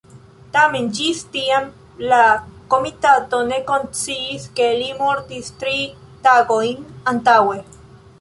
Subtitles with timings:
[0.53, 1.67] Tamen, ĝis tiam
[2.11, 2.21] la
[2.73, 5.77] komitato ne konsciis ke li mortis tri
[6.29, 7.61] tagojn antaŭe.